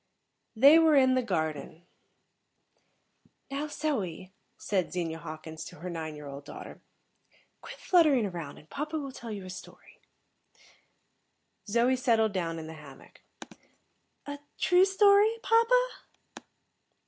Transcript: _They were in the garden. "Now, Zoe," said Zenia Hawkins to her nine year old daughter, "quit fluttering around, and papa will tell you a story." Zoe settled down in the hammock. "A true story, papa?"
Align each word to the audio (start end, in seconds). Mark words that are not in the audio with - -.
_They 0.63 0.79
were 0.79 0.95
in 0.95 1.13
the 1.13 1.21
garden. 1.21 1.85
"Now, 3.51 3.67
Zoe," 3.67 4.33
said 4.57 4.91
Zenia 4.91 5.19
Hawkins 5.19 5.63
to 5.65 5.75
her 5.75 5.91
nine 5.91 6.15
year 6.15 6.25
old 6.25 6.43
daughter, 6.43 6.81
"quit 7.61 7.75
fluttering 7.77 8.25
around, 8.25 8.57
and 8.57 8.67
papa 8.67 8.97
will 8.97 9.11
tell 9.11 9.29
you 9.29 9.45
a 9.45 9.49
story." 9.51 9.99
Zoe 11.69 11.95
settled 11.95 12.33
down 12.33 12.57
in 12.57 12.65
the 12.65 12.73
hammock. 12.73 13.21
"A 14.25 14.39
true 14.57 14.85
story, 14.85 15.37
papa?" 15.43 15.89